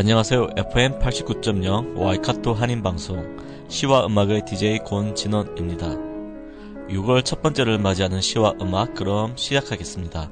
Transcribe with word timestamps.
안녕하세요. 0.00 0.50
FM 0.56 1.00
89.0 1.00 1.96
와이카토 1.96 2.54
한인방송 2.54 3.66
시와 3.66 4.06
음악의 4.06 4.44
DJ 4.44 4.78
권진원입니다. 4.84 5.88
6월 6.88 7.24
첫 7.24 7.42
번째를 7.42 7.78
맞이하는 7.78 8.20
시와 8.20 8.54
음악 8.62 8.94
그럼 8.94 9.36
시작하겠습니다. 9.36 10.30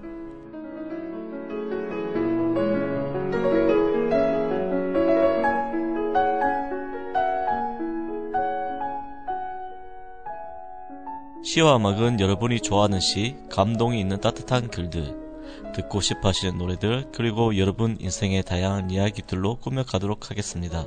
시와 11.42 11.74
음악은 11.74 12.20
여러분이 12.20 12.60
좋아하는 12.60 13.00
시, 13.00 13.34
감동이 13.50 13.98
있는 13.98 14.20
따뜻한 14.20 14.68
글들, 14.68 15.25
듣고 15.74 16.00
싶어 16.00 16.28
하시는 16.28 16.56
노래들, 16.58 17.06
그리고 17.12 17.56
여러분 17.58 17.96
인생의 18.00 18.42
다양한 18.44 18.90
이야기들로 18.90 19.56
꾸며가도록 19.56 20.30
하겠습니다. 20.30 20.86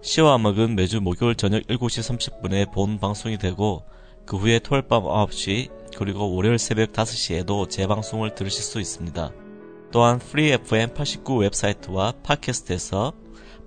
시와 0.00 0.36
음악은 0.36 0.74
매주 0.74 1.00
목요일 1.00 1.34
저녁 1.34 1.62
7시 1.62 2.42
30분에 2.42 2.72
본 2.72 2.98
방송이 2.98 3.38
되고, 3.38 3.84
그 4.26 4.36
후에 4.36 4.58
토요일 4.58 4.86
밤 4.86 5.04
9시, 5.04 5.70
그리고 5.96 6.34
월요일 6.34 6.58
새벽 6.58 6.92
5시에도 6.92 7.68
재방송을 7.68 8.34
들으실 8.34 8.62
수 8.62 8.80
있습니다. 8.80 9.32
또한 9.92 10.18
프리 10.18 10.50
FM 10.50 10.94
89 10.94 11.36
웹사이트와 11.38 12.14
팟캐스트에서 12.22 13.12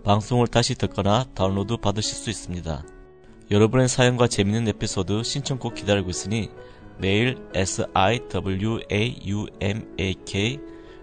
방송을 0.03 0.47
다시 0.47 0.75
듣거나 0.75 1.25
다운로드 1.33 1.77
받으실 1.77 2.15
수 2.15 2.29
있습니다. 2.29 2.83
여러분의 3.49 3.87
사연과 3.87 4.27
재밌는 4.27 4.67
에피소드 4.67 5.23
신청곡 5.23 5.75
기다리고 5.75 6.09
있으니 6.09 6.49
메일 6.99 7.37
siwaumak 7.53 8.29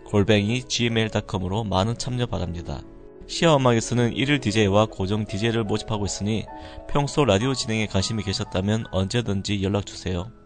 골뱅이 0.05 0.63
gmail.com으로 0.63 1.65
많은 1.65 1.99
참여 1.99 2.27
바랍니다. 2.27 2.83
시어 3.27 3.57
음악에서는 3.57 4.15
1일 4.15 4.41
DJ와 4.41 4.87
고정 4.87 5.25
DJ를 5.25 5.65
모집하고 5.65 6.05
있으니 6.05 6.45
평소 6.89 7.25
라디오 7.25 7.55
진행에 7.55 7.87
관심이 7.87 8.23
계셨다면 8.23 8.85
언제든지 8.91 9.63
연락주세요. 9.63 10.44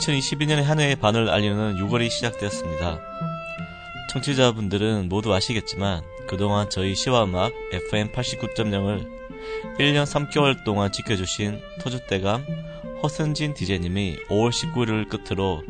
2022년의 0.00 0.62
한 0.62 0.80
해의 0.80 0.96
반을 0.96 1.28
알리는 1.28 1.76
6월이 1.76 2.10
시작되었습니다. 2.10 3.00
청취자분들은 4.10 5.08
모두 5.08 5.34
아시겠지만 5.34 6.02
그동안 6.26 6.70
저희 6.70 6.94
시와음악 6.94 7.52
FM 7.72 8.12
89.0을 8.12 9.06
1년 9.78 10.04
3개월 10.04 10.64
동안 10.64 10.90
지켜주신 10.90 11.60
터줏대감 11.80 12.44
허승진 13.02 13.54
DJ님이 13.54 14.18
5월 14.28 14.50
19일을 14.50 15.08
끝으로 15.08 15.62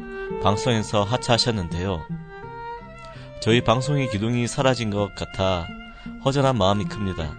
방송에서 0.42 1.02
하차하셨는데요. 1.02 2.06
저희 3.40 3.60
방송의 3.62 4.10
기둥이 4.10 4.46
사라진 4.46 4.90
것 4.90 5.14
같아 5.14 5.66
허전한 6.24 6.56
마음이 6.56 6.84
큽니다. 6.84 7.36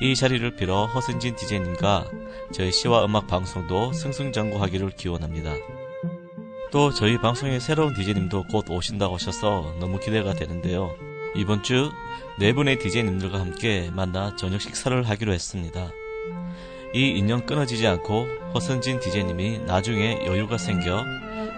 이 0.00 0.14
자리를 0.14 0.56
빌어 0.56 0.86
허승진 0.86 1.36
DJ님과 1.36 2.06
저희 2.52 2.72
시와 2.72 3.04
음악 3.04 3.26
방송도 3.26 3.92
승승장구하기를 3.92 4.90
기원합니다. 4.90 5.54
또 6.70 6.90
저희 6.92 7.18
방송의 7.18 7.60
새로운 7.60 7.94
DJ님도 7.94 8.44
곧 8.44 8.68
오신다고 8.70 9.14
하셔서 9.14 9.74
너무 9.80 9.98
기대가 9.98 10.34
되는데요. 10.34 10.94
이번 11.34 11.62
주 11.62 11.90
네 12.38 12.52
분의 12.52 12.78
DJ님들과 12.78 13.40
함께 13.40 13.90
만나 13.92 14.36
저녁 14.36 14.60
식사를 14.60 15.02
하기로 15.08 15.32
했습니다. 15.32 15.90
이 16.94 17.08
인연 17.08 17.44
끊어지지 17.44 17.84
않고 17.84 18.28
허선진 18.54 19.00
DJ님이 19.00 19.58
나중에 19.66 20.24
여유가 20.24 20.56
생겨 20.56 21.04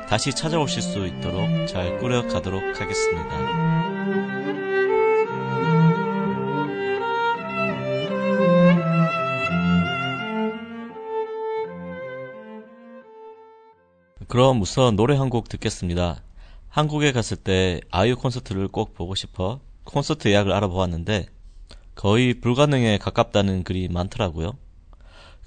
다시 0.08 0.34
찾아오실 0.34 0.80
수 0.80 1.06
있도록 1.06 1.66
잘 1.68 1.98
꾸려가도록 1.98 2.80
하겠습니다. 2.80 4.69
그럼 14.30 14.62
우선 14.62 14.94
노래 14.94 15.16
한 15.16 15.28
곡 15.28 15.48
듣겠습니다. 15.48 16.22
한국에 16.68 17.10
갔을 17.10 17.36
때 17.36 17.80
아이유 17.90 18.14
콘서트를 18.16 18.68
꼭 18.68 18.94
보고 18.94 19.16
싶어 19.16 19.58
콘서트 19.82 20.28
예약을 20.28 20.52
알아보았는데 20.52 21.26
거의 21.96 22.34
불가능에 22.34 22.98
가깝다는 22.98 23.64
글이 23.64 23.88
많더라고요. 23.88 24.52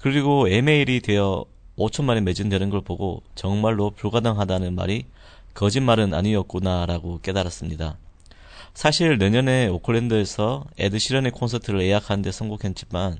그리고 0.00 0.50
에메일이 0.50 1.00
되어 1.00 1.46
5천만에 1.78 2.20
매진되는 2.24 2.68
걸 2.68 2.82
보고 2.82 3.22
정말로 3.34 3.90
불가능하다는 3.90 4.74
말이 4.74 5.06
거짓말은 5.54 6.12
아니었구나라고 6.12 7.20
깨달았습니다. 7.22 7.96
사실 8.74 9.16
내년에 9.16 9.66
오클랜드에서 9.68 10.66
에드 10.76 10.98
시런의 10.98 11.32
콘서트를 11.32 11.80
예약하는데 11.80 12.30
성공했지만 12.30 13.16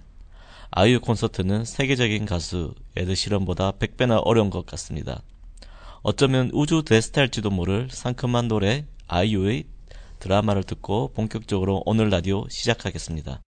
아이유 0.70 1.00
콘서트는 1.00 1.64
세계적인 1.64 2.26
가수 2.26 2.74
에드 2.96 3.14
시런보다 3.14 3.72
100배나 3.72 4.20
어려운 4.26 4.50
것 4.50 4.66
같습니다. 4.66 5.22
어쩌면 6.06 6.50
우주 6.52 6.82
데스타일지도 6.84 7.48
모를 7.48 7.88
상큼한 7.90 8.46
노래 8.46 8.84
아이유의 9.08 9.64
드라마를 10.18 10.62
듣고 10.62 11.14
본격적으로 11.14 11.82
오늘 11.86 12.10
라디오 12.10 12.46
시작하겠습니다. 12.50 13.40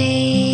바 0.00 0.49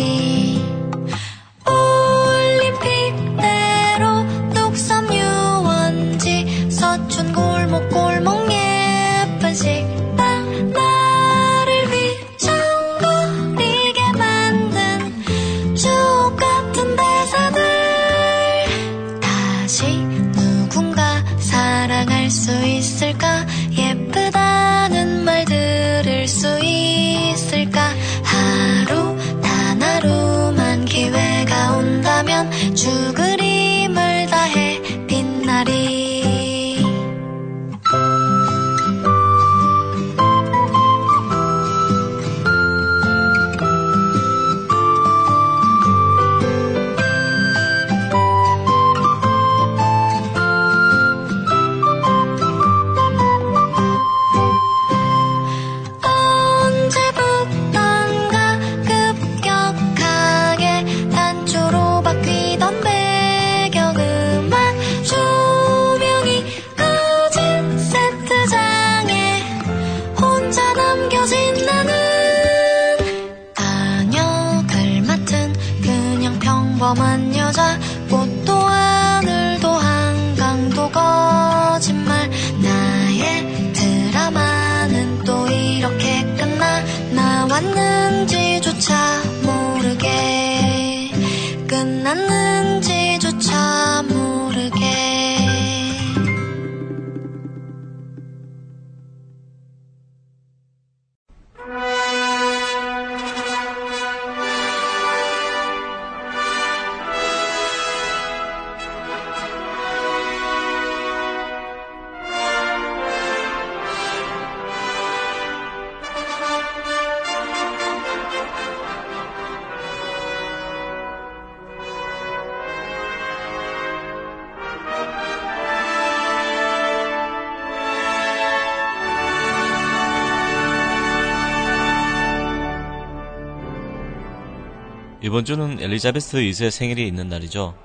이번 135.21 135.45
주는 135.45 135.79
엘리자베스 135.79 136.37
2세 136.37 136.69
생일이 136.69 137.07
있는 137.07 137.27
날이죠. 137.27 137.75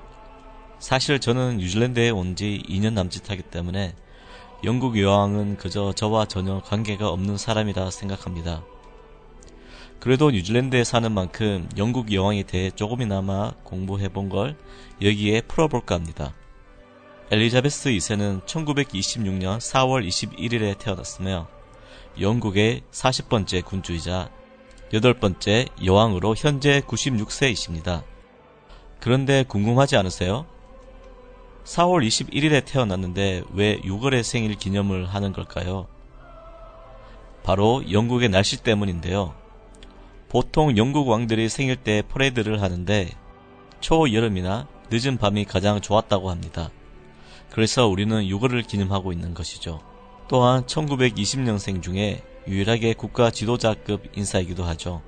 사실 0.79 1.19
저는 1.19 1.57
뉴질랜드에 1.57 2.09
온 2.11 2.35
지 2.35 2.61
2년 2.69 2.93
남짓하기 2.93 3.43
때문에 3.43 3.95
영국 4.63 4.99
여왕은 4.99 5.57
그저 5.57 5.93
저와 5.93 6.25
전혀 6.25 6.61
관계가 6.61 7.09
없는 7.09 7.37
사람이라 7.37 7.89
생각합니다. 7.89 8.63
그래도 9.99 10.29
뉴질랜드에 10.31 10.83
사는 10.83 11.11
만큼 11.11 11.67
영국 11.77 12.11
여왕에 12.11 12.43
대해 12.43 12.69
조금이나마 12.69 13.51
공부해 13.63 14.09
본 14.09 14.29
걸 14.29 14.55
여기에 15.01 15.41
풀어볼까 15.41 15.95
합니다. 15.95 16.33
엘리자베스 17.31 17.89
2세는 17.89 18.45
1926년 18.45 19.57
4월 19.57 20.07
21일에 20.07 20.77
태어났으며 20.77 21.47
영국의 22.19 22.83
40번째 22.91 23.65
군주이자 23.65 24.29
여덟 24.93 25.15
번째 25.15 25.65
여왕으로 25.83 26.35
현재 26.37 26.79
96세이십니다. 26.81 28.03
그런데 28.99 29.43
궁금하지 29.43 29.97
않으세요? 29.97 30.45
4월 31.63 32.05
21일에 32.05 32.63
태어났는데 32.63 33.41
왜 33.53 33.81
6월에 33.81 34.21
생일 34.21 34.53
기념을 34.53 35.07
하는 35.07 35.33
걸까요? 35.33 35.87
바로 37.41 37.83
영국의 37.91 38.29
날씨 38.29 38.61
때문인데요. 38.61 39.33
보통 40.29 40.77
영국 40.77 41.07
왕들이 41.07 41.49
생일 41.49 41.75
때 41.75 42.03
퍼레이드를 42.07 42.61
하는데 42.61 43.09
초여름이나 43.79 44.67
늦은 44.91 45.17
밤이 45.17 45.45
가장 45.45 45.81
좋았다고 45.81 46.29
합니다. 46.29 46.69
그래서 47.49 47.87
우리는 47.87 48.23
6월을 48.25 48.67
기념하고 48.67 49.11
있는 49.11 49.33
것이죠. 49.33 49.81
또한 50.27 50.63
1920년생 50.65 51.81
중에 51.81 52.21
유일하게 52.47 52.93
국가 52.93 53.31
지도자급 53.31 54.17
인사이기도 54.17 54.63
하죠. 54.63 55.01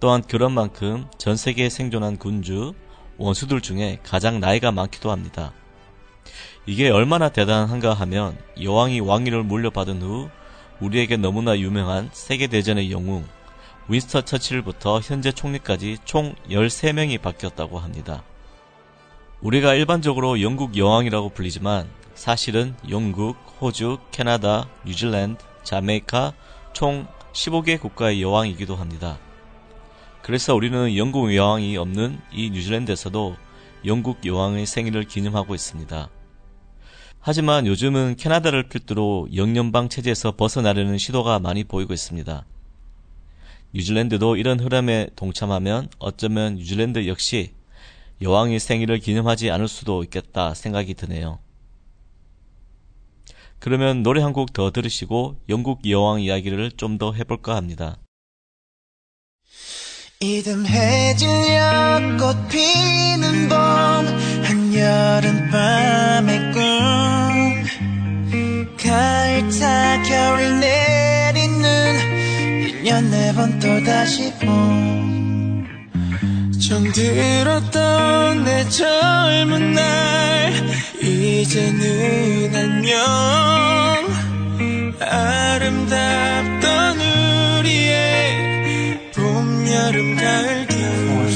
또한 0.00 0.22
그런 0.22 0.52
만큼 0.52 1.06
전 1.16 1.36
세계에 1.36 1.68
생존한 1.68 2.18
군주, 2.18 2.74
원수들 3.18 3.60
중에 3.60 3.98
가장 4.02 4.40
나이가 4.40 4.72
많기도 4.72 5.10
합니다. 5.10 5.52
이게 6.66 6.90
얼마나 6.90 7.28
대단한가 7.28 7.94
하면 7.94 8.36
여왕이 8.60 9.00
왕위를 9.00 9.42
물려받은 9.44 10.02
후 10.02 10.28
우리에게 10.80 11.16
너무나 11.16 11.58
유명한 11.58 12.10
세계대전의 12.12 12.90
영웅 12.90 13.24
윈스터 13.88 14.22
처칠부터 14.22 15.00
현재 15.00 15.30
총리까지 15.30 15.98
총 16.04 16.34
13명이 16.50 17.20
바뀌었다고 17.22 17.78
합니다. 17.78 18.24
우리가 19.40 19.74
일반적으로 19.74 20.42
영국 20.42 20.76
여왕이라고 20.76 21.28
불리지만 21.30 21.88
사실은 22.14 22.74
영국, 22.90 23.36
호주, 23.60 23.98
캐나다, 24.10 24.68
뉴질랜드, 24.84 25.44
자메이카 25.66 26.32
총 26.72 27.06
15개 27.32 27.78
국가의 27.78 28.22
여왕이기도 28.22 28.76
합니다. 28.76 29.18
그래서 30.22 30.54
우리는 30.54 30.96
영국 30.96 31.34
여왕이 31.34 31.76
없는 31.76 32.18
이 32.32 32.50
뉴질랜드에서도 32.50 33.36
영국 33.84 34.24
여왕의 34.24 34.64
생일을 34.66 35.04
기념하고 35.04 35.54
있습니다. 35.54 36.08
하지만 37.20 37.66
요즘은 37.66 38.16
캐나다를 38.16 38.68
필두로 38.68 39.28
영연방 39.34 39.88
체제에서 39.88 40.32
벗어나려는 40.32 40.96
시도가 40.96 41.40
많이 41.40 41.64
보이고 41.64 41.92
있습니다. 41.92 42.44
뉴질랜드도 43.74 44.36
이런 44.36 44.60
흐름에 44.60 45.08
동참하면 45.16 45.88
어쩌면 45.98 46.54
뉴질랜드 46.54 47.06
역시 47.08 47.52
여왕의 48.22 48.60
생일을 48.60 49.00
기념하지 49.00 49.50
않을 49.50 49.68
수도 49.68 50.02
있겠다 50.04 50.54
생각이 50.54 50.94
드네요. 50.94 51.40
그러면 53.66 54.04
노래 54.04 54.22
한 54.22 54.32
곡 54.32 54.52
더 54.52 54.70
들으시고 54.70 55.40
영국 55.48 55.90
여왕 55.90 56.20
이야기를 56.20 56.70
좀 56.76 56.98
더 56.98 57.12
해볼까 57.12 57.56
합니다. 57.56 57.98
이듬해질녘 60.20 62.16
꽃 62.16 62.48
피는 62.48 63.48
봄 63.48 63.56
한여름밤의 64.46 66.52
꿈 66.52 66.60
가을 68.76 69.48
타 69.58 70.00
겨울이 70.04 70.52
내리는 70.60 71.64
1년 72.84 73.10
네 73.10 73.32
번 73.34 73.58
또다시 73.58 74.32
봄 74.38 75.55
정들었던 76.68 78.44
내 78.44 78.68
젊은 78.68 79.72
날. 79.72 80.52
이제는 81.00 82.52
안녕 82.56 82.98
아름답던 85.00 86.98
우리의 87.60 89.12
봄, 89.14 89.68
여름, 89.68 90.16
가을, 90.16 90.66
겨울 90.66 91.30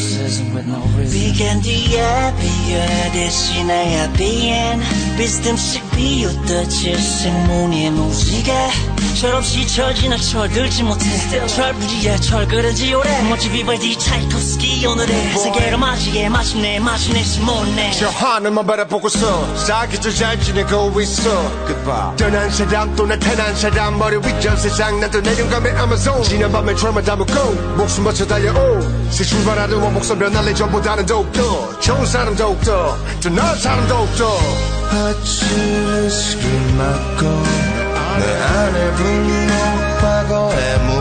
비간 1.11 1.61
뒤에 1.61 2.35
비어 2.39 3.13
대신하여 3.13 4.13
비엔. 4.13 4.81
비스듬씩 5.19 5.91
비웃던 5.91 6.69
질색무늬의 6.69 7.91
무지개. 7.91 8.53
철없이 9.21 9.67
철지나 9.67 10.17
철들지 10.17 10.83
못해. 10.85 11.05
철부지에 11.47 12.17
철그러지 12.17 12.95
오래. 12.95 13.23
멋지 13.29 13.51
비발디 13.51 13.99
차이콥스키 13.99 14.87
오늘의 14.87 15.37
세계로 15.37 15.79
맞이해 15.79 16.29
마침내 16.29 16.79
마침내 16.79 17.23
시몬네. 17.23 17.91
저 17.99 18.09
하늘만 18.09 18.65
바라보고서 18.67 19.57
사기도 19.57 20.11
잘 20.13 20.41
지내고 20.41 20.99
있어. 21.01 21.31
Goodbye. 21.67 22.17
떠난 22.17 22.51
사람 22.51 22.95
또 22.95 23.07
나타난 23.07 23.55
사람 23.57 23.99
머리 23.99 24.17
위전 24.17 24.57
세상 24.57 25.01
나도 25.01 25.21
내려감의 25.21 25.73
아마존. 25.73 26.23
지난 26.23 26.53
밤에 26.53 26.75
트라마 26.75 27.03
담고 27.03 27.35
목숨 27.77 28.05
바쳐 28.05 28.27
달려오. 28.27 28.81
새 29.11 29.25
출발하는 29.25 29.77
원 29.77 29.93
목숨 29.93 30.19
변할래 30.19 30.55
전보다 30.55 31.00
는 31.01 31.07
더욱더 31.07 31.81
좋은 31.81 32.05
사람 32.05 32.37
더욱더 32.37 32.95
더 33.23 33.31
나은 33.31 33.57
사람 33.57 33.89
더욱더. 33.89 34.37
아침은 34.91 36.11
스키 36.11 36.47
맞고 36.77 37.27
내 38.19 38.43
안에 38.43 38.93
분노 38.97 39.55
과거에 39.99 40.77
묻 40.85 41.00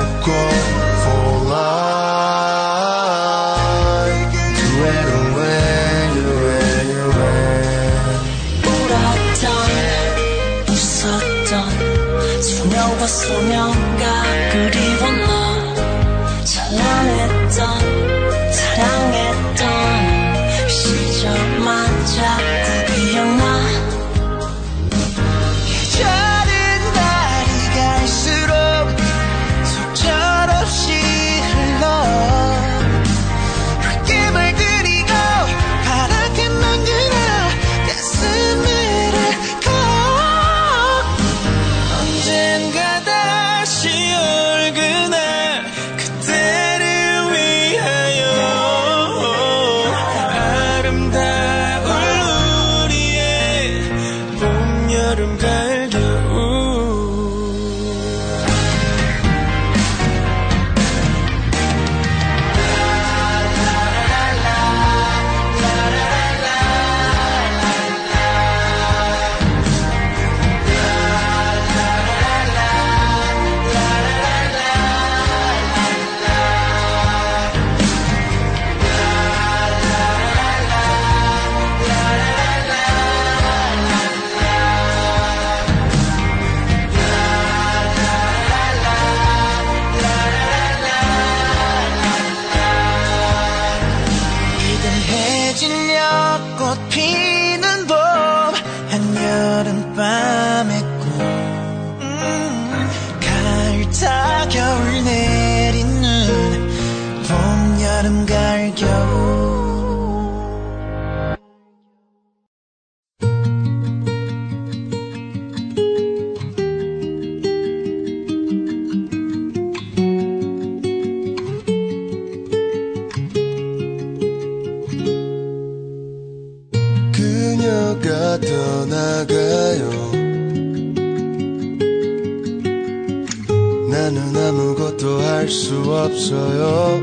수 135.50 135.76
없어요. 135.92 137.00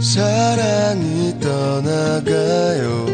사랑이 0.00 1.40
떠나가요. 1.40 3.06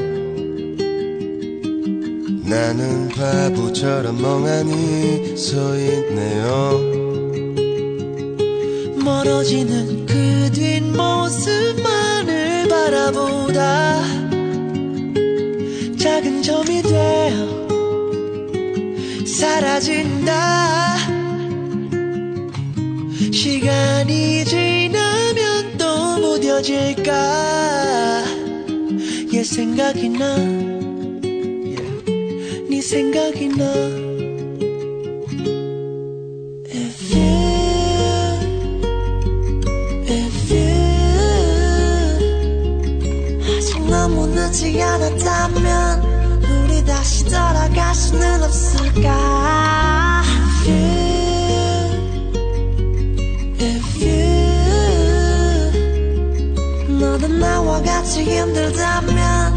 나는 2.45 3.09
바보처럼 3.09 4.21
멍하니 4.21 5.37
서 5.39 5.79
있네요. 5.79 6.79
멀어지는 9.03 10.05
그 10.05 10.51
뒷모습만을 10.53 11.89
바라보다 12.69 14.03
작은 15.99 16.43
점이 16.43 16.83
되어 16.83 17.61
사라진다 19.25 21.00
시간이 23.41 24.45
지나면 24.45 25.79
또 25.79 26.19
무뎌질까? 26.19 28.23
얘 29.33 29.43
생각이 29.43 30.11
나. 30.11 30.37
네 32.69 32.83
생각이 32.83 33.49
나. 33.49 33.65
너무 43.89 44.27
늦지 44.29 44.81
않았다면 44.81 46.45
우리 46.45 46.85
다시 46.85 47.25
돌아갈 47.25 47.95
수는 47.95 48.43
없을까 48.43 49.30
힘들다면 58.31 59.55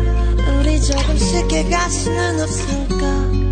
우리 0.60 0.82
조금 0.82 1.18
쉽게 1.18 1.64
갈 1.70 1.90
수는 1.90 2.42
없을까 2.42 3.43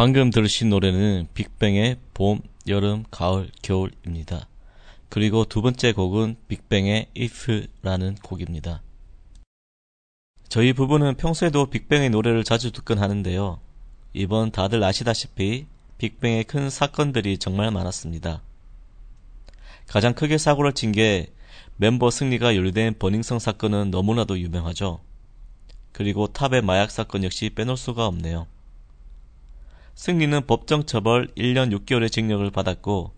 방금 0.00 0.30
들으신 0.30 0.70
노래는 0.70 1.28
빅뱅의 1.34 1.98
봄, 2.14 2.40
여름, 2.66 3.04
가을, 3.10 3.50
겨울입니다. 3.60 4.48
그리고 5.10 5.44
두 5.44 5.60
번째 5.60 5.92
곡은 5.92 6.36
빅뱅의 6.48 7.08
If라는 7.14 8.14
곡입니다. 8.22 8.80
저희 10.48 10.72
부부는 10.72 11.18
평소에도 11.18 11.66
빅뱅의 11.66 12.08
노래를 12.08 12.44
자주 12.44 12.72
듣곤 12.72 12.98
하는데요. 12.98 13.60
이번 14.14 14.52
다들 14.52 14.82
아시다시피 14.82 15.66
빅뱅의 15.98 16.44
큰 16.44 16.70
사건들이 16.70 17.36
정말 17.36 17.70
많았습니다. 17.70 18.40
가장 19.86 20.14
크게 20.14 20.38
사고를 20.38 20.72
친 20.72 20.92
게 20.92 21.30
멤버 21.76 22.10
승리가 22.10 22.56
연루된 22.56 22.94
버닝성 22.98 23.38
사건은 23.38 23.90
너무나도 23.90 24.38
유명하죠. 24.38 25.00
그리고 25.92 26.26
탑의 26.26 26.62
마약 26.62 26.90
사건 26.90 27.22
역시 27.22 27.50
빼놓을 27.50 27.76
수가 27.76 28.06
없네요. 28.06 28.46
승리는 29.94 30.46
법정 30.46 30.84
처벌 30.84 31.28
1년 31.36 31.76
6개월의 31.76 32.10
징역을 32.10 32.50
받았고 32.50 33.14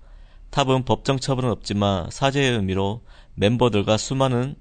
탑은 0.50 0.84
법정 0.84 1.18
처벌은 1.18 1.50
없지만 1.50 2.10
사죄의 2.10 2.52
의미로 2.52 3.02
멤버들과 3.34 3.96
수많은 3.96 4.56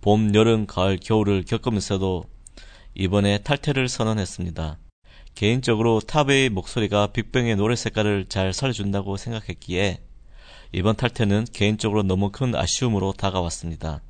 봄, 0.00 0.34
여름, 0.34 0.66
가을, 0.66 0.98
겨울을 0.98 1.44
겪으면서도 1.44 2.24
이번에 2.94 3.38
탈퇴를 3.38 3.88
선언했습니다. 3.88 4.78
개인적으로 5.34 6.00
탑의 6.00 6.50
목소리가 6.50 7.08
빅뱅의 7.08 7.56
노래 7.56 7.76
색깔을 7.76 8.26
잘 8.28 8.52
살려준다고 8.52 9.16
생각했기에 9.16 10.00
이번 10.72 10.96
탈퇴는 10.96 11.46
개인적으로 11.52 12.02
너무 12.02 12.30
큰 12.30 12.54
아쉬움으로 12.54 13.12
다가왔습니다. 13.12 14.02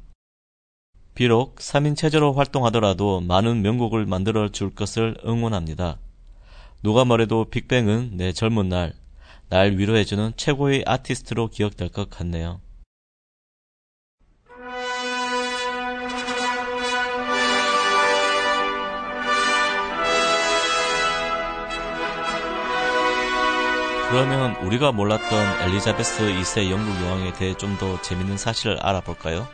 비록 1.14 1.56
3인 1.56 1.96
체제로 1.96 2.32
활동하더라도 2.32 3.20
많은 3.20 3.60
명곡을 3.62 4.06
만들어 4.06 4.48
줄 4.48 4.74
것을 4.74 5.16
응원합니다. 5.26 5.98
누가 6.82 7.04
뭐래도 7.04 7.44
빅뱅은 7.44 8.12
내 8.16 8.32
젊은 8.32 8.68
날, 8.68 8.92
날 9.48 9.76
위로해주는 9.76 10.32
최고의 10.36 10.84
아티스트로 10.86 11.48
기억될 11.48 11.88
것 11.88 12.08
같네요. 12.08 12.60
그러면 24.10 24.54
우리가 24.64 24.90
몰랐던 24.92 25.62
엘리자베스 25.68 26.22
2세 26.32 26.70
영국 26.70 26.94
여왕에 27.04 27.32
대해 27.34 27.54
좀 27.56 27.76
더 27.78 28.00
재밌는 28.00 28.38
사실을 28.38 28.78
알아볼까요? 28.80 29.46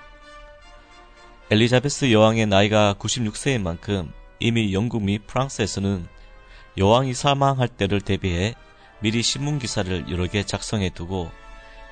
엘리자베스 1.50 2.12
여왕의 2.12 2.46
나이가 2.46 2.94
96세인 2.98 3.62
만큼 3.62 4.12
이미 4.38 4.72
영국 4.72 5.02
및 5.02 5.26
프랑스에서는 5.26 6.06
여왕이 6.76 7.14
사망할 7.14 7.68
때를 7.68 8.00
대비해 8.00 8.54
미리 9.00 9.22
신문 9.22 9.58
기사를 9.58 10.10
여러 10.10 10.26
개 10.26 10.42
작성해 10.44 10.90
두고 10.90 11.30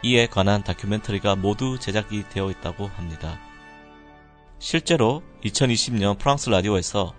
이에 0.03 0.27
관한 0.27 0.65
다큐멘터리가 0.65 1.37
모두 1.37 1.79
제작이 1.79 2.25
되어 2.31 2.51
있다고 2.51 2.89
합니다. 2.89 3.39
실제로 4.59 5.23
2020년 5.45 6.19
프랑스 6.19 6.51
라디오에서 6.51 7.15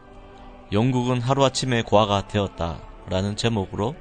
영국은 0.71 1.21
하루아침에 1.21 1.83
고아가 1.83 2.27
되었다 2.27 2.81
라는 3.07 3.35
제목으로 3.35 3.95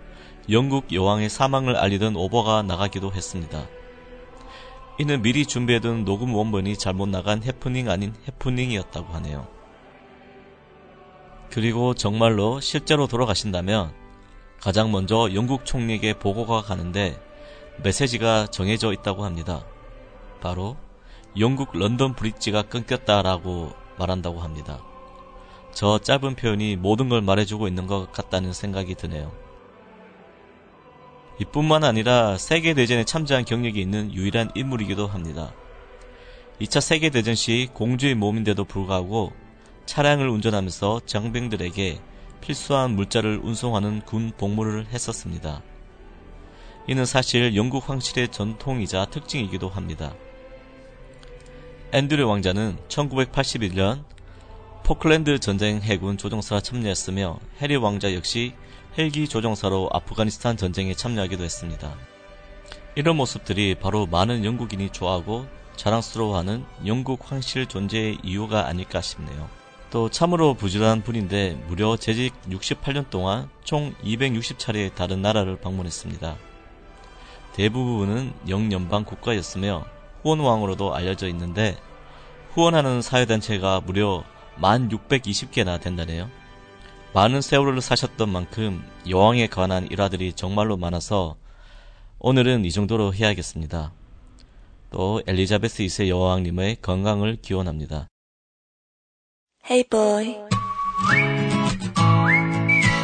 영국 0.50 0.92
여왕의 0.92 1.28
사망을 1.28 1.76
알리던 1.76 2.16
오버가 2.16 2.62
나가기도 2.62 3.12
했습니다. 3.12 3.66
이는 4.98 5.22
미리 5.22 5.46
준비해둔 5.46 6.04
녹음 6.04 6.34
원본이 6.34 6.76
잘못 6.76 7.08
나간 7.08 7.42
해프닝 7.42 7.88
아닌 7.88 8.14
해프닝이었다고 8.26 9.12
하네요. 9.14 9.61
그리고 11.52 11.92
정말로 11.92 12.60
실제로 12.60 13.06
돌아가신다면 13.06 13.92
가장 14.58 14.90
먼저 14.90 15.28
영국 15.34 15.66
총리에게 15.66 16.14
보고가 16.14 16.62
가는데 16.62 17.20
메시지가 17.82 18.46
정해져 18.46 18.90
있다고 18.94 19.26
합니다. 19.26 19.62
바로 20.40 20.78
영국 21.38 21.76
런던 21.76 22.14
브릿지가 22.14 22.62
끊겼다라고 22.62 23.74
말한다고 23.98 24.40
합니다. 24.40 24.82
저 25.72 25.98
짧은 25.98 26.36
표현이 26.36 26.76
모든 26.76 27.10
걸 27.10 27.20
말해주고 27.20 27.68
있는 27.68 27.86
것 27.86 28.10
같다는 28.12 28.54
생각이 28.54 28.94
드네요. 28.94 29.30
이뿐만 31.38 31.84
아니라 31.84 32.38
세계대전에 32.38 33.04
참전한 33.04 33.44
경력이 33.44 33.78
있는 33.78 34.10
유일한 34.14 34.50
인물이기도 34.54 35.06
합니다. 35.06 35.52
2차 36.62 36.80
세계대전 36.80 37.34
시 37.34 37.68
공주의 37.74 38.14
몸인데도 38.14 38.64
불구하고 38.64 39.32
차량을 39.92 40.26
운전하면서 40.26 41.02
장병들에게 41.04 42.00
필수한 42.40 42.92
물자를 42.92 43.40
운송하는 43.42 44.00
군 44.06 44.32
복무를 44.38 44.86
했었습니다. 44.86 45.60
이는 46.86 47.04
사실 47.04 47.54
영국 47.56 47.90
황실의 47.90 48.28
전통이자 48.28 49.04
특징이기도 49.10 49.68
합니다. 49.68 50.14
앤드류 51.92 52.26
왕자는 52.26 52.78
1981년 52.88 54.02
포클랜드 54.82 55.38
전쟁 55.40 55.82
해군 55.82 56.16
조종사가 56.16 56.62
참여했으며 56.62 57.38
해리 57.60 57.76
왕자 57.76 58.14
역시 58.14 58.54
헬기 58.96 59.28
조종사로 59.28 59.90
아프가니스탄 59.92 60.56
전쟁에 60.56 60.94
참여하기도 60.94 61.44
했습니다. 61.44 61.94
이런 62.94 63.16
모습들이 63.16 63.74
바로 63.74 64.06
많은 64.06 64.46
영국인이 64.46 64.88
좋아하고 64.88 65.46
자랑스러워하는 65.76 66.64
영국 66.86 67.30
황실 67.30 67.66
존재의 67.66 68.20
이유가 68.22 68.68
아닐까 68.68 69.02
싶네요. 69.02 69.61
또 69.92 70.08
참으로 70.08 70.54
부지런한 70.54 71.02
분인데 71.02 71.62
무려 71.68 71.98
재직 71.98 72.32
68년 72.48 73.10
동안 73.10 73.50
총 73.62 73.92
260차례 74.02 74.94
다른 74.94 75.20
나라를 75.20 75.60
방문했습니다. 75.60 76.38
대부분은 77.52 78.32
영연방 78.48 79.04
국가였으며 79.04 79.84
후원왕으로도 80.22 80.94
알려져 80.94 81.28
있는데 81.28 81.76
후원하는 82.54 83.02
사회단체가 83.02 83.82
무려 83.84 84.24
1620개나 84.58 85.78
된다네요. 85.78 86.30
많은 87.12 87.42
세월을 87.42 87.82
사셨던 87.82 88.30
만큼 88.30 88.82
여왕에 89.06 89.48
관한 89.48 89.86
일화들이 89.90 90.32
정말로 90.32 90.78
많아서 90.78 91.36
오늘은 92.18 92.64
이 92.64 92.70
정도로 92.70 93.12
해야겠습니다. 93.12 93.92
또 94.88 95.22
엘리자베스 95.26 95.82
2세 95.82 96.08
여왕님의 96.08 96.78
건강을 96.80 97.36
기원합니다. 97.42 98.08
Hey 99.64 99.84
boy. 99.84 100.24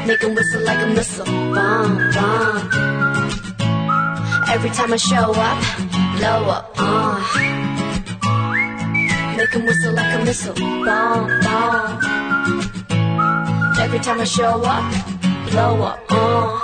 Make 0.06 0.20
him 0.20 0.34
whistle 0.34 0.64
like 0.64 0.82
a 0.82 0.86
missile. 0.88 1.24
Bomb, 1.54 2.10
bomb. 2.10 2.70
Every 4.50 4.70
time 4.70 4.92
I 4.92 4.96
show 4.96 5.30
up, 5.38 5.58
blow 6.18 6.50
up. 6.50 6.74
Uh. 6.76 7.22
Make 9.36 9.54
him 9.54 9.66
whistle 9.66 9.94
like 9.94 10.12
a 10.20 10.24
missile. 10.24 10.54
Bomb, 10.84 11.30
bomb. 11.46 12.00
Every 13.78 14.00
time 14.00 14.20
I 14.20 14.24
show 14.24 14.60
up, 14.66 14.82
blow 15.52 15.82
up. 15.86 16.10
Uh. 16.10 16.58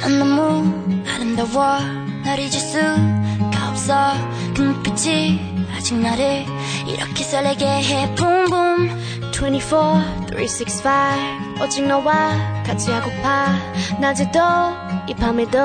난 0.00 0.18
너무 0.18 1.04
아름다워. 1.12 1.80
날 2.24 2.38
잊을 2.38 2.52
수가 2.52 3.68
없어. 3.68 4.14
그 4.54 4.62
눈빛이 4.62 5.38
아직 5.76 5.94
나를 5.96 6.46
이렇게 6.88 7.22
설레게 7.22 7.66
해. 7.66 8.14
Boom, 8.14 8.46
boom. 8.48 9.06
24, 9.36 10.00
365 10.30 11.62
오직 11.62 11.86
너와 11.86 12.62
같이 12.64 12.90
하고파. 12.90 13.52
낮에도 14.00 14.40
이 15.06 15.14
밤에도 15.14 15.58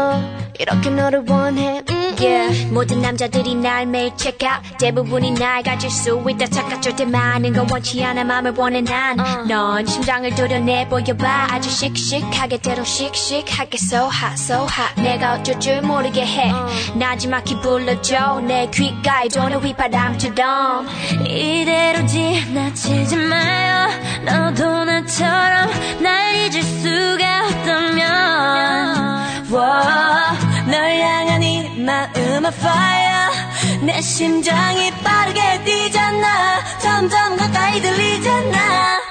이렇게 0.61 0.91
너를 0.91 1.25
원해. 1.27 1.81
음, 1.89 2.15
yeah. 2.19 2.67
모든 2.71 3.01
남자들이 3.01 3.55
날 3.55 3.87
매일 3.87 4.11
check 4.15 4.47
out. 4.47 4.77
대부분이 4.77 5.31
날 5.31 5.63
가질 5.63 5.89
수 5.89 6.23
있다. 6.29 6.45
착각 6.45 6.83
절대 6.83 7.03
많은 7.03 7.51
건 7.53 7.67
원치 7.71 8.03
않아. 8.03 8.23
맘을 8.23 8.53
원해 8.55 8.81
난넌 8.81 9.79
uh. 9.79 9.91
심장을 9.91 10.29
도려내 10.35 10.87
보여봐. 10.87 11.47
아주 11.49 11.67
씩씩하게 11.67 12.59
때로 12.59 12.83
씩씩하게 12.83 13.75
so 13.81 14.03
hot 14.03 14.33
so 14.35 14.67
hot. 14.69 15.01
내가 15.01 15.33
어쩔 15.33 15.59
줄 15.59 15.81
모르게 15.81 16.23
해. 16.23 16.51
uh. 16.51 16.99
나지막히 16.99 17.59
불러줘. 17.59 18.41
내 18.41 18.69
귓가에 18.69 19.29
도는 19.29 19.57
휘바람처럼 19.63 20.87
이대로 21.25 22.05
지나치지 22.05 23.15
마요. 23.17 23.89
너도 24.25 24.85
나처럼 24.85 25.71
날 26.03 26.35
잊을 26.35 26.61
수가 26.61 27.47
없다면. 27.47 29.11
Whoa. 29.51 30.40
널 30.71 31.01
향한 31.01 31.43
이 31.43 31.67
마음의 31.81 32.51
fire. 32.53 33.81
내 33.81 33.99
심장이 34.01 34.89
빠르게 35.03 35.65
뛰잖아. 35.65 36.79
점점 36.79 37.35
가까이 37.35 37.81
들리잖아. 37.81 39.01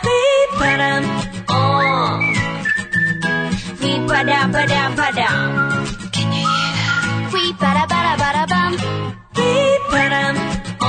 휘바람. 0.56 1.04
어. 1.52 2.18
휘바람 3.78 4.52
바람 4.52 4.96
바람. 4.96 5.80
Can 6.14 6.32
you 6.32 6.48
hear? 6.48 6.72
that? 6.72 7.36
휘바라바라바라밤. 7.36 8.78
휘바람. 9.34 10.36
어. 10.80 10.86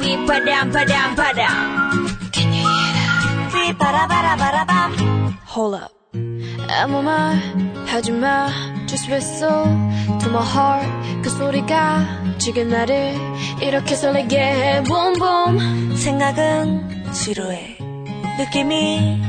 휘바람 0.00 0.72
바람 0.72 1.14
바람. 1.16 2.08
Can 2.32 2.50
you 2.54 2.64
hear? 2.64 2.92
that? 2.96 3.76
휘바라바라바라밤. 3.76 5.36
Hold 5.44 5.74
up 5.74 5.97
아무 6.70 7.02
말 7.02 7.36
하지마 7.86 8.48
Just 8.86 9.10
whistle 9.10 9.64
to 10.20 10.28
my 10.30 10.44
heart 10.44 11.22
그 11.22 11.30
소리가 11.30 12.36
지금 12.38 12.68
나를 12.68 13.14
이렇게 13.60 13.94
설레게 13.94 14.38
해 14.38 14.82
Boom 14.84 15.14
boom 15.14 15.96
생각은 15.96 17.12
지루해 17.12 17.78
느낌이 18.38 19.20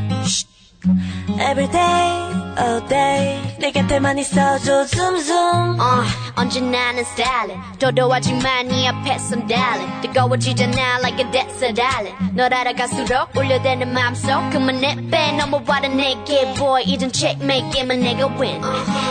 Every 1.40 1.70
day 1.72 2.49
all 2.60 2.82
day. 2.88 3.40
내 3.60 3.72
곁에만 3.72 4.18
있어줘 4.20 4.86
zoom 4.86 5.80
어, 5.80 6.04
언제나 6.36 6.92
는 6.92 7.00
stylin 7.00 7.60
도도하지만 7.80 8.68
네 8.68 8.88
앞에선 8.88 9.48
darling 9.48 10.02
뜨거워지잖아 10.02 10.98
like 11.00 11.26
a 11.26 11.32
desert 11.32 11.82
island. 11.82 12.36
널 12.36 12.54
알아갈수록 12.54 13.36
울려대는 13.36 13.94
맘속 13.94 14.50
그만해 14.52 15.10
빼. 15.10 15.32
넘어와라 15.34 15.88
내게 15.90 16.54
boy. 16.56 16.84
이젠 16.86 17.12
checkmate 17.12 17.70
게임은 17.72 18.02
내가 18.02 18.28
win. 18.40 18.62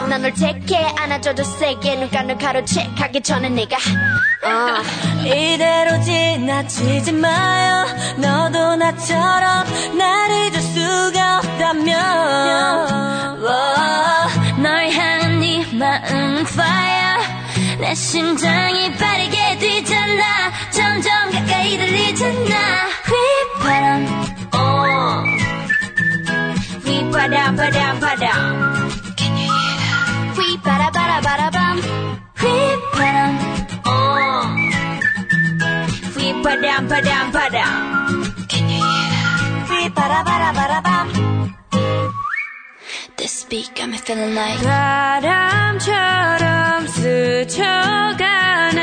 난널 0.09 0.33
택해 0.35 0.85
안아줘도 0.97 1.43
세게. 1.45 1.97
눈가 1.97 2.23
널 2.23 2.37
가로채 2.39 2.89
가기 2.99 3.21
전에 3.23 3.49
내가. 3.49 3.77
어. 3.77 4.83
이대로 5.25 6.01
지나치지 6.03 7.13
마요. 7.13 7.87
너도 8.19 8.77
나처럼 8.77 9.65
날 9.97 10.31
잊을 10.31 10.61
수가 10.61 11.39
없다면 11.39 13.38
어, 13.41 14.61
널 14.61 14.91
향한 14.91 15.39
네 15.39 15.65
마음은 15.73 16.41
fire 16.41 17.23
내 17.81 17.95
심장이 17.95 18.93
빠르게 18.97 19.59
뛰잖아. 19.59 20.51
점점 20.71 21.31
가까이 21.31 21.77
들리잖아. 21.79 22.89
휘바람 23.07 24.07
어. 24.55 25.23
휘바람 26.85 27.57
바람 27.57 28.01
바람? 28.01 28.89
휘바라바라바라밤. 30.35 31.81
휘바람 32.39 33.39
어. 33.87 34.43
휘바람 36.17 36.89
바람 36.89 37.31
바람. 37.31 38.25
Can 38.49 38.69
you 38.69 38.83
hear 38.83 39.09
that? 39.11 39.95
휘바라바라바라밤 39.95 41.49
This 43.19 43.45
beat 43.51 43.75
got 43.75 43.89
me 43.91 43.99
feeling 43.99 44.33
like 44.33 44.63
바람처럼 44.63 45.27
스쳐가는 46.87 48.77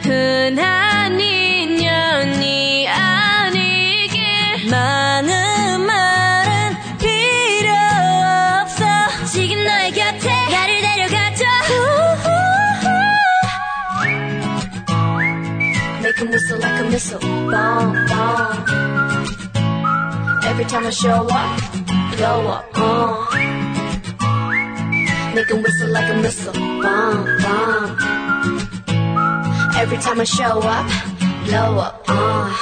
흔한 0.00 1.20
인연이 1.20 2.88
아니길 2.88 4.70
많은 4.70 5.80
말은 5.82 6.74
필요 7.00 7.70
없어 8.62 8.82
지금 9.30 9.62
너의 9.62 9.92
곁에 9.92 10.28
나를 10.50 10.80
데려가줘 10.80 11.44
Make 16.00 16.18
him 16.18 16.30
whistle 16.30 16.58
like 16.60 16.80
a 16.80 16.84
missile 16.88 17.20
Bomb, 17.20 17.92
bomb 18.08 18.64
Every 20.46 20.64
time 20.64 20.86
I 20.86 20.90
show 20.90 21.28
up 21.28 21.60
Blow 22.16 22.48
up, 22.48 22.64
uh 22.78 23.51
Make 25.34 25.48
him 25.48 25.62
whistle 25.62 25.90
like 25.90 26.10
a 26.10 26.16
missile 26.20 26.52
Bomb, 26.52 27.24
bomb 27.40 27.96
Every 29.80 29.98
time 29.98 30.20
I 30.20 30.24
show 30.24 30.60
up 30.60 30.86
Blow 31.46 31.78
up, 31.78 32.10
uh 32.10 32.52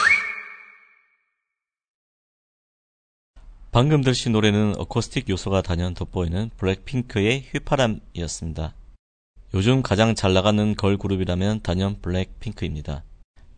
방금 3.72 4.02
들으신 4.02 4.32
노래는 4.32 4.74
어쿠스틱 4.78 5.28
요소가 5.28 5.62
단연 5.62 5.94
돋보이는 5.94 6.50
블랙핑크의 6.56 7.44
휘파람이었습니다. 7.52 8.74
요즘 9.54 9.82
가장 9.82 10.16
잘 10.16 10.32
나가는 10.32 10.74
걸 10.74 10.96
그룹이라면 10.96 11.60
단연 11.62 12.00
블랙핑크입니다. 12.00 13.04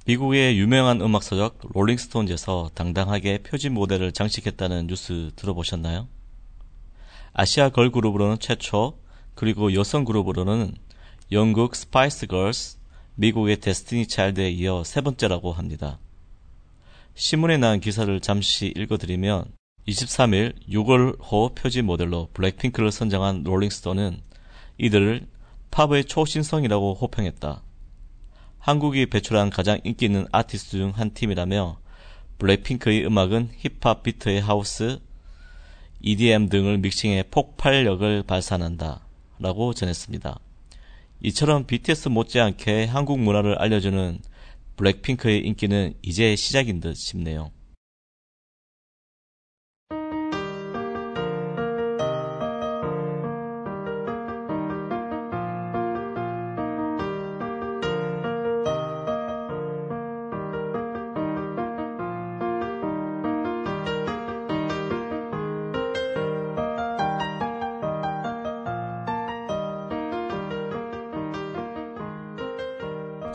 미국의 0.06 0.58
유명한 0.58 1.00
음악 1.00 1.22
서적 1.22 1.60
롤링스톤즈에서 1.72 2.72
당당하게 2.74 3.38
표지 3.38 3.70
모델을 3.70 4.12
장식했다는 4.12 4.86
뉴스 4.86 5.30
들어보셨나요? 5.36 6.08
아시아 7.32 7.70
걸 7.70 7.90
그룹으로는 7.90 8.38
최초, 8.38 8.98
그리고 9.34 9.74
여성 9.74 10.04
그룹으로는 10.04 10.74
영국 11.30 11.74
스파이스 11.74 12.26
걸스, 12.26 12.78
미국의 13.14 13.60
데스티니 13.60 14.06
차일드에 14.06 14.50
이어 14.50 14.84
세 14.84 15.00
번째라고 15.00 15.52
합니다. 15.52 15.98
신문에 17.14 17.58
나온 17.58 17.80
기사를 17.80 18.20
잠시 18.20 18.72
읽어드리면 18.76 19.44
23일 19.86 20.54
6월호 20.68 21.54
표지 21.54 21.82
모델로 21.82 22.28
블랙핑크를 22.32 22.92
선정한 22.92 23.42
롤링스톤은 23.42 24.20
이들을 24.78 25.26
팝의 25.70 26.04
초신성이라고 26.04 26.94
호평했다. 26.94 27.62
한국이 28.58 29.06
배출한 29.06 29.50
가장 29.50 29.80
인기 29.84 30.04
있는 30.04 30.26
아티스트 30.30 30.76
중 30.76 30.92
한 30.92 31.12
팀이라며 31.14 31.80
블랙핑크의 32.38 33.04
음악은 33.06 33.50
힙합 33.58 34.02
비트의 34.02 34.40
하우스, 34.40 35.00
EDM 36.00 36.48
등을 36.48 36.78
믹싱해 36.78 37.24
폭발력을 37.30 38.22
발산한다. 38.24 39.06
라고 39.42 39.74
전했습니다. 39.74 40.38
이처럼 41.24 41.66
BTS 41.66 42.08
못지않게 42.08 42.86
한국 42.86 43.20
문화를 43.20 43.58
알려주는 43.58 44.20
블랙핑크의 44.76 45.40
인기는 45.40 45.94
이제 46.02 46.34
시작인 46.36 46.80
듯 46.80 46.94
싶네요. 46.94 47.50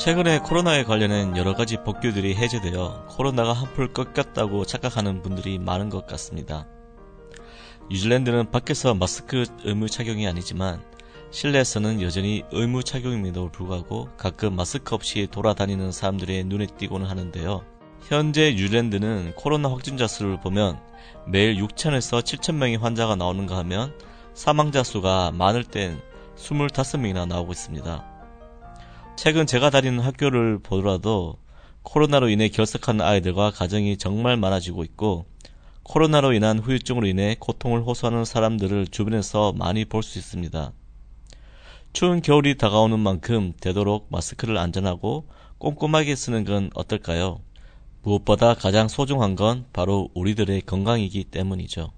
최근에 0.07 0.39
코로나에 0.39 0.85
관련된 0.85 1.35
여러 1.35 1.53
가지 1.53 1.75
법규들이 1.83 2.33
해제되어 2.35 3.07
코로나가 3.09 3.51
한풀 3.51 3.91
꺾였다고 3.91 4.63
착각하는 4.63 5.21
분들이 5.21 5.59
많은 5.59 5.89
것 5.89 6.07
같습니다. 6.07 6.65
뉴질랜드는 7.91 8.49
밖에서 8.49 8.93
마스크 8.93 9.43
의무 9.65 9.89
착용이 9.89 10.25
아니지만 10.25 10.81
실내에서는 11.31 12.01
여전히 12.01 12.43
의무 12.53 12.83
착용임에도 12.83 13.51
불구하고 13.51 14.07
가끔 14.15 14.55
마스크 14.55 14.95
없이 14.95 15.27
돌아다니는 15.29 15.91
사람들의 15.91 16.45
눈에 16.45 16.67
띄고는 16.67 17.05
하는데요. 17.05 17.65
현재 18.07 18.51
뉴질랜드는 18.51 19.33
코로나 19.35 19.69
확진자 19.69 20.07
수를 20.07 20.39
보면 20.39 20.79
매일 21.25 21.57
6천에서 21.57 22.21
7천 22.21 22.55
명의 22.55 22.77
환자가 22.77 23.17
나오는가 23.17 23.57
하면 23.57 23.93
사망자 24.33 24.83
수가 24.83 25.31
많을 25.33 25.65
땐 25.65 25.99
25명이나 26.37 27.27
나오고 27.27 27.51
있습니다. 27.51 28.16
최근 29.17 29.47
제가 29.47 29.71
다니는 29.71 29.99
학교를 29.99 30.59
보더라도 30.59 31.39
코로나로 31.81 32.29
인해 32.29 32.49
결석하는 32.49 33.03
아이들과 33.03 33.49
가정이 33.49 33.97
정말 33.97 34.37
많아지고 34.37 34.83
있고 34.83 35.25
코로나로 35.81 36.33
인한 36.33 36.59
후유증으로 36.59 37.07
인해 37.07 37.35
고통을 37.39 37.81
호소하는 37.81 38.25
사람들을 38.25 38.87
주변에서 38.87 39.53
많이 39.53 39.85
볼 39.85 40.03
수 40.03 40.19
있습니다. 40.19 40.71
추운 41.93 42.21
겨울이 42.21 42.57
다가오는 42.57 42.99
만큼 42.99 43.53
되도록 43.59 44.05
마스크를 44.11 44.55
안전하고 44.59 45.25
꼼꼼하게 45.57 46.15
쓰는 46.15 46.43
건 46.43 46.69
어떨까요? 46.75 47.41
무엇보다 48.03 48.53
가장 48.53 48.87
소중한 48.87 49.35
건 49.35 49.65
바로 49.73 50.09
우리들의 50.13 50.61
건강이기 50.61 51.23
때문이죠. 51.23 51.91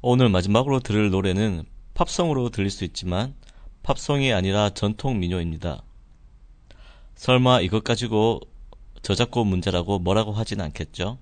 오늘 0.00 0.28
마지막으로 0.28 0.78
들을 0.78 1.10
노래는 1.10 1.64
팝송으로 1.94 2.50
들릴 2.50 2.70
수 2.70 2.84
있지만 2.84 3.34
팝송이 3.84 4.32
아니라 4.32 4.70
전통 4.70 5.20
민요입니다. 5.20 5.82
설마 7.16 7.60
이것 7.60 7.84
가지고 7.84 8.40
저작권 9.02 9.46
문제라고 9.46 9.98
뭐라고 9.98 10.32
하진 10.32 10.62
않겠죠? 10.62 11.18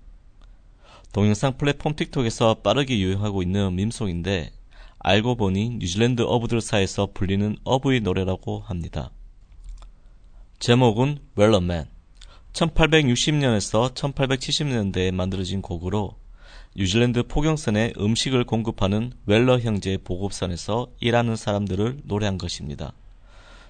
동영상 1.12 1.59
플랫폼 1.59 1.96
틱톡에서 1.96 2.55
빠르게 2.62 3.01
유행하고 3.01 3.42
있는 3.42 3.75
밈송인데 3.75 4.53
알고 5.01 5.35
보니 5.35 5.70
뉴질랜드 5.81 6.22
어부들 6.22 6.61
사이에서 6.61 7.09
불리는 7.12 7.57
어부의 7.64 8.01
노래라고 8.01 8.61
합니다. 8.61 9.11
제목은 10.61 11.18
웰러맨 11.35 11.88
1860년에서 12.53 13.92
1870년대에 13.92 15.11
만들어진 15.11 15.62
곡으로 15.62 16.14
뉴질랜드 16.75 17.25
포경선에 17.25 17.93
음식을 17.99 18.45
공급하는 18.45 19.13
웰러 19.27 19.59
형제 19.59 19.99
보급선에서 19.99 20.89
일하는 21.01 21.37
사람들을 21.37 22.01
노래한 22.05 22.39
것입니다. 22.39 22.93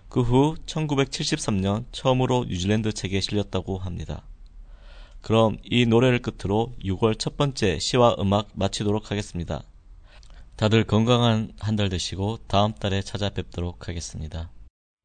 그 0.08 0.20
후 0.22 0.56
1973년 0.66 1.84
처음으로 1.90 2.44
뉴질랜드 2.48 2.92
책에 2.92 3.20
실렸다고 3.20 3.78
합니다. 3.78 4.22
그럼 5.20 5.56
이 5.64 5.86
노래를 5.86 6.20
끝으로 6.20 6.74
6월 6.84 7.18
첫 7.18 7.36
번째 7.36 7.78
시와 7.78 8.16
음악 8.18 8.48
마치도록 8.54 9.10
하겠습니다. 9.10 9.62
다들 10.56 10.84
건강한 10.84 11.52
한 11.58 11.76
달 11.76 11.88
되시고 11.88 12.38
다음 12.46 12.72
달에 12.74 13.00
찾아뵙도록 13.02 13.88
하겠습니다. 13.88 14.50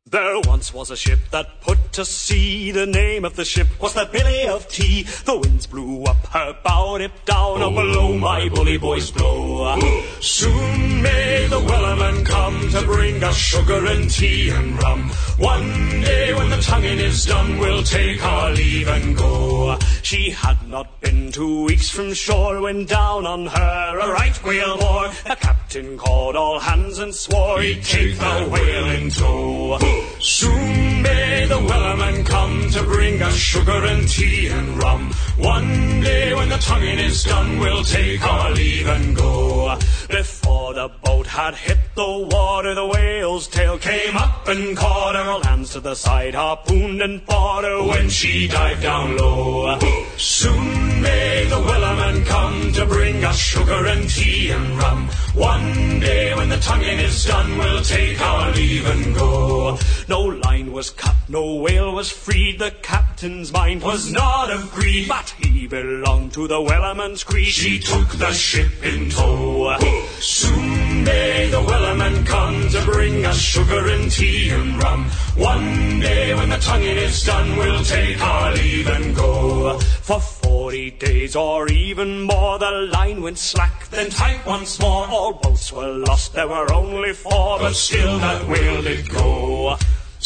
There 0.10 0.40
once 0.46 0.74
was 0.74 0.90
a 0.90 0.96
ship 0.96 1.20
that 1.32 1.60
put 1.60 1.92
to 1.94 2.06
sea. 2.06 2.72
The 2.72 2.86
name 2.86 3.26
of 3.26 3.36
the 3.36 3.44
ship 3.44 3.68
was 3.82 3.94
the 3.94 4.08
Billy 4.10 4.48
of 4.48 4.70
Tea. 4.70 5.04
The 5.04 5.38
winds 5.38 5.68
blew 5.68 6.04
up 6.06 6.26
her 6.28 6.58
bow, 6.64 6.98
dip 6.98 7.26
down, 7.26 7.62
oh 7.62 7.70
below 7.70 8.18
my 8.18 8.48
bully 8.48 8.78
boys 8.78 9.12
blow. 9.12 9.78
Soon 10.22 11.02
may 11.02 11.48
the 11.50 11.60
Wellerman 11.60 12.26
come 12.26 12.70
to 12.70 12.84
bring 12.84 13.22
us 13.22 13.36
sugar 13.36 13.86
and 13.86 14.10
tea 14.10 14.50
and 14.50 14.82
rum. 14.82 15.10
One 15.40 16.00
day 16.00 16.34
when 16.34 16.52
the 16.52 16.62
tonguing 16.62 17.00
is 17.00 17.26
done, 17.26 17.58
we'll 17.58 17.84
take 17.84 18.24
our 18.24 18.52
leave 18.52 18.88
and 18.88 19.18
go. 19.18 19.78
She 20.04 20.30
had 20.30 20.70
not 20.70 21.02
been 21.02 21.34
two 21.34 21.66
weeks 21.66 21.90
from 21.90 22.14
shore 22.14 22.62
when 22.62 22.86
down 22.86 23.26
on 23.26 23.48
her 23.48 24.00
a 24.00 24.10
right 24.10 24.42
whale 24.46 24.78
bore. 24.78 25.10
The 25.28 25.36
captain 25.36 25.98
called 25.98 26.38
all 26.38 26.60
hands 26.60 27.00
and 27.00 27.14
swore 27.14 27.62
he'd 27.62 27.84
take 27.84 28.18
the 28.18 28.48
whale 28.50 28.90
in 28.92 29.10
tow. 29.10 29.97
Soon 30.20 31.02
may 31.02 31.46
the 31.48 31.60
Wellerman 31.60 32.26
come 32.26 32.70
to 32.72 32.84
bring 32.84 33.22
us 33.22 33.36
sugar 33.36 33.86
and 33.86 34.08
tea 34.08 34.48
and 34.48 34.82
rum. 34.82 35.12
One 35.38 36.02
day 36.02 36.34
when 36.34 36.50
the 36.50 36.58
tonguing 36.58 37.00
is 37.00 37.24
done, 37.24 37.60
we'll 37.60 37.84
take 37.84 38.24
our 38.24 38.52
leave 38.52 38.88
and 38.88 39.16
go. 39.16 39.78
Before 40.10 40.74
the 40.74 40.90
boat 41.04 41.28
had 41.28 41.56
hit 41.56 41.78
the 41.96 42.28
water, 42.32 42.74
the 42.74 42.86
whale's 42.86 43.48
tail 43.48 43.78
came 43.78 44.16
up 44.16 44.48
and 44.48 44.76
caught 44.76 45.16
her. 45.16 45.48
Hands 45.48 45.70
to 45.74 45.80
the 45.80 45.96
side, 45.96 46.34
harpooned 46.34 47.02
and 47.02 47.22
fought 47.24 47.64
her 47.64 47.84
when 47.84 48.10
she 48.10 48.48
dived 48.48 48.82
down 48.82 49.18
low. 49.18 49.78
Soon 50.18 50.97
may 51.08 51.46
the 51.46 51.62
Wellerman 51.68 52.26
come 52.26 52.74
to 52.74 52.86
bring 52.86 53.24
us 53.24 53.38
sugar 53.38 53.86
and 53.94 54.10
tea 54.10 54.52
and 54.52 54.68
rum. 54.78 55.10
One 55.34 56.00
day 56.00 56.36
when 56.36 56.50
the 56.50 56.58
tonguing 56.58 57.00
is 57.00 57.26
done, 57.26 57.58
we'll 57.58 57.84
take 57.84 58.20
our 58.22 58.52
leave 58.52 58.86
and 58.86 59.16
go. 59.16 59.78
No 60.08 60.22
line 60.22 60.72
was 60.72 60.90
cut, 60.90 61.16
no 61.30 61.56
whale 61.56 61.94
was 61.94 62.10
freed. 62.12 62.60
The 62.60 62.72
captain's 62.82 63.52
mind 63.52 63.84
was 63.84 64.12
not 64.12 64.52
of 64.52 64.72
greed, 64.72 65.08
but 65.08 65.30
he 65.42 65.68
belonged 65.68 66.34
to 66.34 66.48
the 66.48 66.62
Wellerman's 66.70 67.24
creed. 67.24 67.54
She 67.62 67.80
took 67.80 68.10
the 68.24 68.32
ship 68.32 68.72
in 68.84 69.10
tow. 69.10 69.78
Soon 70.20 70.87
may 71.08 71.48
the 71.50 71.62
Wellerman 71.62 72.26
come 72.26 72.70
to 72.70 72.82
bring 72.86 73.26
us 73.26 73.40
sugar 73.40 73.88
and 73.88 74.12
tea 74.12 74.50
and 74.50 74.82
rum. 74.84 75.06
One 75.36 76.00
day 76.00 76.34
when 76.36 76.50
the 76.50 76.58
tonguing 76.58 76.98
is 76.98 77.24
done, 77.24 77.58
we'll 77.58 77.84
take 77.84 78.20
our 78.22 78.54
leave 78.54 78.88
and 78.88 79.16
go. 79.16 79.80
For 79.80 80.20
forty 80.20 80.92
days 80.92 81.36
or 81.36 81.68
even 81.70 82.24
more, 82.24 82.60
the 82.60 82.90
line 82.94 83.22
went 83.22 83.38
slack, 83.38 83.90
then 83.90 84.10
tight 84.10 84.46
once 84.46 84.80
more. 84.80 85.08
All 85.08 85.34
boats 85.34 85.72
were 85.72 85.94
lost, 86.08 86.34
there 86.34 86.48
were 86.48 86.72
only 86.74 87.14
four, 87.14 87.60
but 87.60 87.74
still 87.74 88.20
that 88.20 88.48
whale 88.48 88.82
did 88.82 89.10
go. 89.10 89.78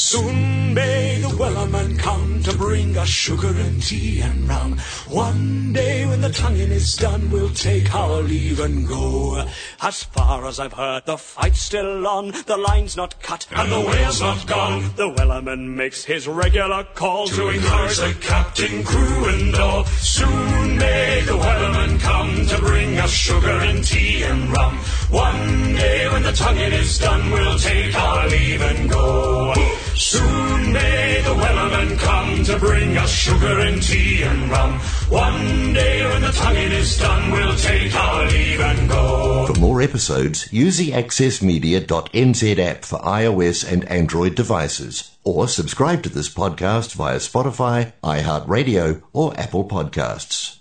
Soon 0.04 0.74
may 0.74 1.20
the 1.22 1.30
Wellerman 1.30 1.98
come 2.00 2.42
to 2.44 2.58
bring 2.58 2.98
us 2.98 3.08
sugar 3.08 3.54
and 3.56 3.82
tea 3.82 4.20
and 4.20 4.50
rum. 4.50 4.80
One 5.08 5.74
day 5.74 6.08
when 6.08 6.22
the 6.22 6.32
tonguing 6.32 6.72
is 6.72 6.96
done, 6.96 7.30
we'll 7.30 7.54
take 7.54 7.94
our 7.94 8.24
leave 8.24 8.60
and 8.60 8.86
go. 8.88 9.46
As 9.80 10.04
far 10.04 10.48
as 10.48 10.60
I've 10.60 10.74
heard, 10.74 11.06
the 11.06 11.18
fight's 11.18 11.62
still 11.62 12.08
on, 12.08 12.32
the 12.48 12.58
line's 12.58 12.98
not 12.98 13.22
cut, 13.22 13.46
and 13.52 13.72
the 13.72 13.80
whale's 13.80 14.20
not 14.20 14.46
gone. 14.48 14.92
The 14.96 15.08
Wellerman 15.08 15.76
makes 15.76 16.04
his 16.04 16.28
regular 16.28 16.84
call 16.96 17.28
to 17.28 17.50
encourage 17.50 17.98
the 17.98 18.18
captain, 18.20 18.84
crew, 18.84 19.26
and 19.30 19.56
all. 19.56 19.86
Soon 19.86 20.78
may 20.78 21.22
the 21.26 21.38
Wellerman 21.38 22.00
come 22.00 22.48
to 22.48 22.58
bring 22.58 22.98
us 22.98 23.12
sugar 23.12 23.50
and 23.50 23.84
tea 23.84 24.24
and 24.24 24.50
rum. 24.50 24.80
One 25.12 25.76
day 25.76 26.08
when 26.08 26.24
the 26.24 26.32
tonguing 26.32 26.72
is 26.72 26.98
done, 26.98 27.32
we'll 27.32 27.60
take 27.60 27.94
our 27.94 28.30
leave 28.30 28.62
and 28.62 28.90
go. 28.90 29.54
Soon 29.94 30.72
may 30.72 31.22
the 31.22 31.36
Wellerman 31.36 32.00
come 32.00 32.46
to 32.46 32.58
bring 32.58 32.98
us 32.98 33.12
sugar 33.12 33.60
and 33.60 33.84
tea 33.84 34.24
and 34.24 34.50
rum. 34.50 34.80
One 35.10 35.74
day 35.74 36.06
when 36.06 36.22
the 36.22 36.32
tonguing 36.32 36.72
is 36.72 36.98
done, 36.98 37.30
we'll 37.30 37.58
take 37.58 37.94
our 37.94 38.26
leave 38.30 38.62
and 38.62 38.90
go. 38.90 39.48
For 39.48 39.60
more 39.60 39.82
episodes, 39.82 40.52
use 40.54 40.78
the 40.78 40.92
accessmedia.nz 40.92 42.60
app 42.60 42.86
for 42.86 43.00
iOS 43.00 43.70
and 43.70 43.84
Android 43.90 44.36
devices, 44.36 45.18
or 45.26 45.50
subscribe 45.50 46.04
to 46.04 46.10
this 46.10 46.34
podcast 46.34 46.94
via 46.94 47.18
Spotify, 47.18 47.92
iHeartRadio, 48.02 49.02
or 49.12 49.38
Apple 49.38 49.66
Podcasts. 49.68 50.61